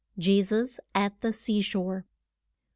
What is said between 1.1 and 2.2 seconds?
THE SEA SHORE.